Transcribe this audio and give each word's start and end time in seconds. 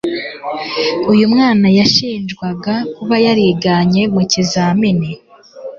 Uyu 1.11 1.25
mwana 1.33 1.67
yashinjwaga 1.79 2.73
kuba 2.95 3.15
yariganye 3.25 4.03
mu 4.13 4.21
kizamini. 4.31 5.11